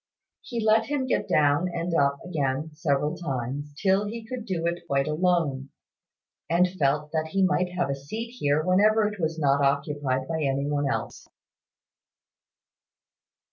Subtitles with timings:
[0.41, 4.87] He let him get down and up again several times, till he could do it
[4.87, 5.69] quite alone,
[6.49, 10.41] and felt that he might have a seat here whenever it was not occupied by
[10.41, 11.27] any one else.